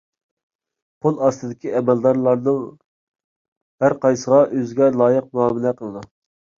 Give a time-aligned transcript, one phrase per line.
[1.05, 2.59] قول ئاستىدىكى ئەمەلدارلارنىڭ
[3.87, 6.09] ھەر قايسىسىغا ئۆزىگە لايىق مۇئامىلە قىلىدۇ.